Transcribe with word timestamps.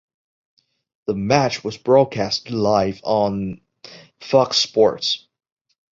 The 1.05 1.13
match 1.13 1.63
was 1.63 1.77
broadcast 1.77 2.49
live 2.49 3.01
on 3.03 3.61
Fox 4.19 4.57
Sports. 4.57 5.27